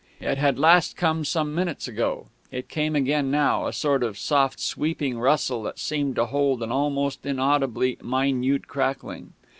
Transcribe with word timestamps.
It 0.19 0.39
had 0.39 0.57
last 0.57 0.97
come 0.97 1.23
some 1.23 1.53
minutes 1.53 1.87
ago; 1.87 2.25
it 2.51 2.69
came 2.69 2.95
again 2.95 3.29
now 3.29 3.67
a 3.67 3.71
sort 3.71 4.01
of 4.01 4.17
soft 4.17 4.59
sweeping 4.59 5.19
rustle 5.19 5.61
that 5.61 5.77
seemed 5.77 6.15
to 6.15 6.25
hold 6.25 6.63
an 6.63 6.71
almost 6.71 7.23
inaudibly 7.23 7.99
minute 8.01 8.67
crackling. 8.67 9.33